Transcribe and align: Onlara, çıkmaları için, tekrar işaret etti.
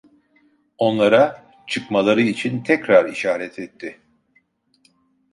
Onlara, 0.77 1.45
çıkmaları 1.67 2.21
için, 2.21 2.63
tekrar 2.63 3.09
işaret 3.09 3.59
etti. 3.59 3.99